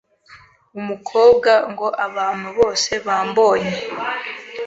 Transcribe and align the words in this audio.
Umukobwa 0.79 1.51
ngo 1.71 1.87
abantu 2.07 2.47
bose 2.57 2.91
bambonye, 3.05 3.73